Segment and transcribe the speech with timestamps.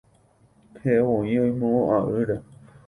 [0.81, 2.37] Ha'evoi oimo'ã'ỹre.